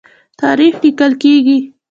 تاریخ 0.41 0.73
لیکل 0.83 1.11
کیږي. 1.21 1.57